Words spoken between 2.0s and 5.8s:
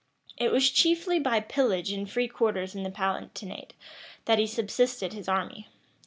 free quarters in the Palatinate, that he subsisted his army.